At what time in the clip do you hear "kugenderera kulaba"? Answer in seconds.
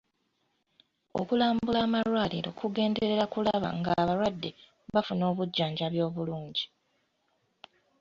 2.59-3.67